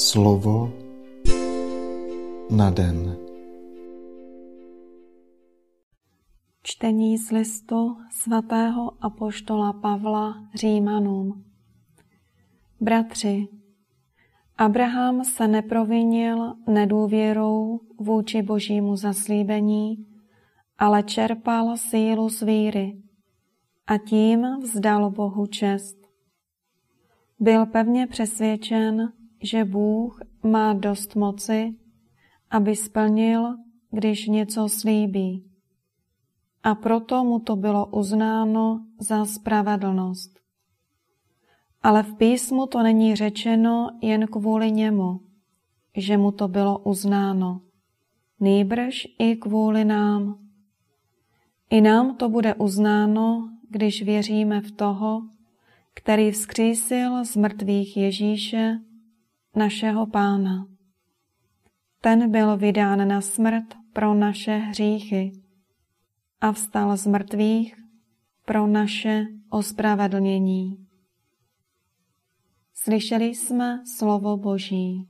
[0.00, 0.72] Slovo
[2.50, 3.16] na den.
[6.62, 11.44] Čtení z listu svatého apoštola Pavla Římanům.
[12.80, 13.48] Bratři,
[14.58, 20.06] Abraham se neprovinil nedůvěrou vůči božímu zaslíbení,
[20.78, 23.02] ale čerpal sílu z víry
[23.86, 25.96] a tím vzdal Bohu čest.
[27.40, 29.12] Byl pevně přesvědčen,
[29.42, 31.74] že Bůh má dost moci,
[32.50, 33.56] aby splnil,
[33.90, 35.44] když něco slíbí.
[36.62, 40.40] A proto mu to bylo uznáno za spravedlnost.
[41.82, 45.20] Ale v písmu to není řečeno jen kvůli němu,
[45.96, 47.60] že mu to bylo uznáno,
[48.40, 50.38] nýbrž i kvůli nám.
[51.70, 55.22] I nám to bude uznáno, když věříme v toho,
[55.94, 58.78] který vzkřísil z mrtvých Ježíše,
[59.56, 60.66] našeho Pána.
[62.00, 65.32] Ten byl vydán na smrt pro naše hříchy
[66.40, 67.76] a vstal z mrtvých
[68.44, 70.86] pro naše ospravedlnění.
[72.74, 75.08] Slyšeli jsme slovo Boží.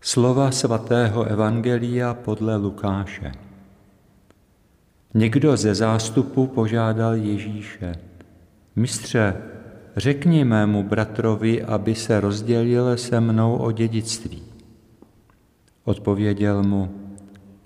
[0.00, 3.32] Slova svatého Evangelia podle Lukáše.
[5.14, 7.94] Někdo ze zástupu požádal Ježíše,
[8.76, 9.42] mistře,
[9.96, 14.42] řekni mému bratrovi, aby se rozdělil se mnou o dědictví.
[15.84, 16.90] Odpověděl mu,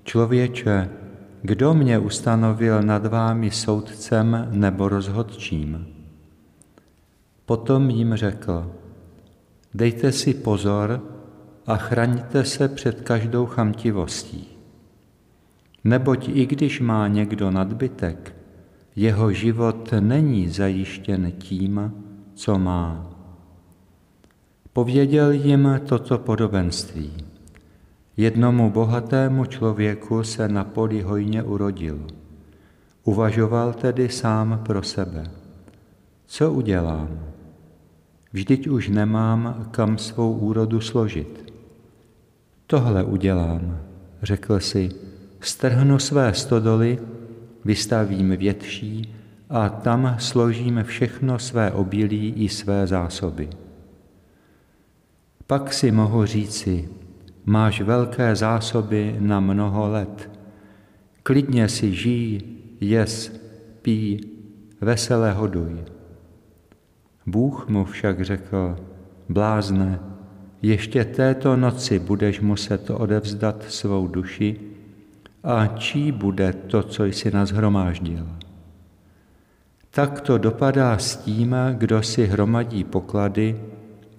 [0.04, 0.90] člověče,
[1.42, 5.86] kdo mě ustanovil nad vámi soudcem nebo rozhodčím?
[7.46, 8.70] Potom jim řekl,
[9.74, 11.02] dejte si pozor
[11.66, 14.48] a chraňte se před každou chamtivostí.
[15.84, 18.36] Neboť i když má někdo nadbytek,
[18.96, 22.03] jeho život není zajištěn tím,
[22.34, 23.10] co má.
[24.72, 27.12] Pověděl jim toto podobenství.
[28.16, 32.06] Jednomu bohatému člověku se na poli hojně urodil.
[33.04, 35.30] Uvažoval tedy sám pro sebe.
[36.26, 37.18] Co udělám?
[38.32, 41.52] Vždyť už nemám kam svou úrodu složit.
[42.66, 43.78] Tohle udělám,
[44.22, 44.90] řekl si,
[45.40, 46.98] strhnu své stodoly,
[47.64, 49.14] vystavím větší
[49.50, 53.48] a tam složíme všechno své obilí i své zásoby.
[55.46, 56.88] Pak si mohu říci,
[57.44, 60.30] máš velké zásoby na mnoho let.
[61.22, 62.40] Klidně si žij,
[62.80, 63.32] jes,
[63.82, 64.20] pí,
[64.80, 65.84] veselé hoduj.
[67.26, 68.76] Bůh mu však řekl,
[69.28, 70.00] blázne,
[70.62, 74.60] ještě této noci budeš muset odevzdat svou duši
[75.42, 78.26] a čí bude to, co jsi nazhromáždil.
[79.94, 83.64] Tak to dopadá s tím, kdo si hromadí poklady,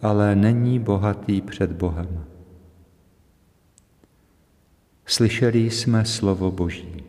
[0.01, 2.25] ale není bohatý před Bohem.
[5.05, 7.03] Slyšeli jsme slovo Boží.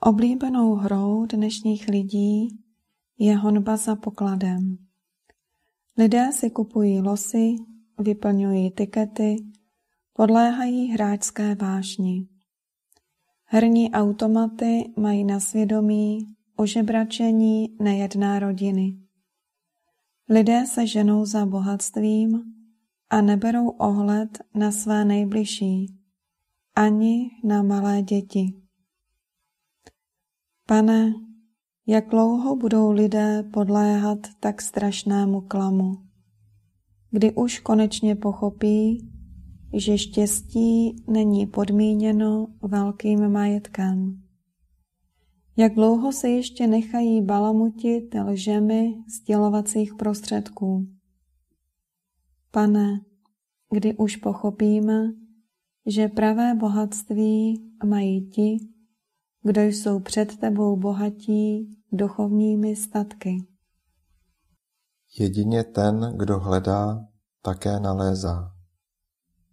[0.00, 2.48] Oblíbenou hrou dnešních lidí
[3.18, 4.91] je honba za pokladem.
[5.98, 7.56] Lidé si kupují losy,
[7.98, 9.36] vyplňují tikety,
[10.12, 12.28] podléhají hráčské vášni.
[13.44, 16.26] Herní automaty mají na svědomí
[16.56, 18.98] ožebračení nejedná rodiny.
[20.28, 22.42] Lidé se ženou za bohatstvím
[23.10, 25.94] a neberou ohled na své nejbližší,
[26.74, 28.62] ani na malé děti.
[30.66, 31.14] Pane,
[31.86, 35.92] jak dlouho budou lidé podléhat tak strašnému klamu,
[37.10, 39.08] kdy už konečně pochopí,
[39.76, 44.22] že štěstí není podmíněno velkým majetkem.
[45.56, 50.88] Jak dlouho se ještě nechají balamutit lžemi sdělovacích prostředků?
[52.50, 53.00] Pane,
[53.70, 55.12] kdy už pochopíme,
[55.86, 58.56] že pravé bohatství mají ti,
[59.42, 63.46] kdo jsou před tebou bohatí duchovními statky.
[65.18, 67.06] Jedině ten, kdo hledá,
[67.42, 68.52] také nalézá.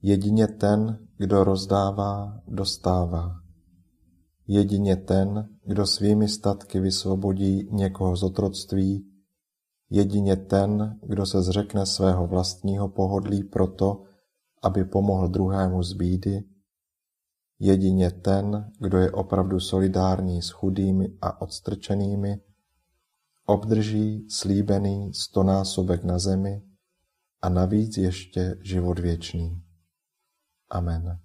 [0.01, 3.35] Jedině ten, kdo rozdává, dostává.
[4.47, 9.05] Jedině ten, kdo svými statky vysvobodí někoho z otroctví,
[9.89, 14.03] jedině ten, kdo se zřekne svého vlastního pohodlí proto,
[14.63, 16.43] aby pomohl druhému z bídy,
[17.59, 22.41] Jedině ten, kdo je opravdu solidární s chudými a odstrčenými,
[23.45, 26.61] obdrží slíbený stonásobek na zemi
[27.41, 29.61] a navíc ještě život věčný.
[30.69, 31.19] Amen.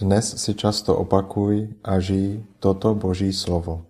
[0.00, 3.87] Dnes si často opakuj a žij toto Boží slovo.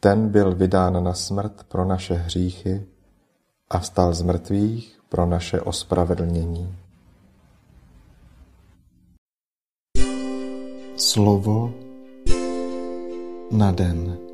[0.00, 2.86] Ten byl vydán na smrt pro naše hříchy
[3.70, 6.76] a vstal z mrtvých pro naše ospravedlnění.
[10.96, 11.74] Slovo
[13.50, 14.27] na den.